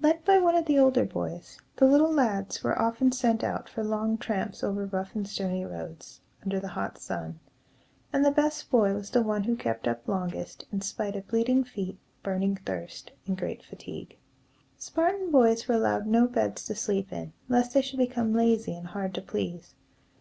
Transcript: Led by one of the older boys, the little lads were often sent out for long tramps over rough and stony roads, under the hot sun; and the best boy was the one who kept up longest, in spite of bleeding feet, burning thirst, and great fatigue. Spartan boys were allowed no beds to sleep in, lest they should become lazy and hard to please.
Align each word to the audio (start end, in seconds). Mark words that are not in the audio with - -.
Led 0.00 0.24
by 0.24 0.38
one 0.38 0.54
of 0.54 0.66
the 0.66 0.78
older 0.78 1.04
boys, 1.04 1.58
the 1.74 1.86
little 1.86 2.12
lads 2.14 2.62
were 2.62 2.78
often 2.80 3.10
sent 3.10 3.42
out 3.42 3.68
for 3.68 3.82
long 3.82 4.16
tramps 4.16 4.62
over 4.62 4.86
rough 4.86 5.16
and 5.16 5.26
stony 5.26 5.64
roads, 5.64 6.20
under 6.44 6.60
the 6.60 6.68
hot 6.68 6.98
sun; 6.98 7.40
and 8.12 8.24
the 8.24 8.30
best 8.30 8.70
boy 8.70 8.94
was 8.94 9.10
the 9.10 9.22
one 9.24 9.42
who 9.42 9.56
kept 9.56 9.88
up 9.88 10.06
longest, 10.06 10.68
in 10.70 10.82
spite 10.82 11.16
of 11.16 11.26
bleeding 11.26 11.64
feet, 11.64 11.98
burning 12.22 12.54
thirst, 12.64 13.10
and 13.26 13.36
great 13.36 13.64
fatigue. 13.64 14.16
Spartan 14.78 15.32
boys 15.32 15.66
were 15.66 15.74
allowed 15.74 16.06
no 16.06 16.28
beds 16.28 16.64
to 16.66 16.76
sleep 16.76 17.12
in, 17.12 17.32
lest 17.48 17.74
they 17.74 17.82
should 17.82 17.98
become 17.98 18.32
lazy 18.32 18.76
and 18.76 18.86
hard 18.86 19.12
to 19.14 19.20
please. 19.20 19.74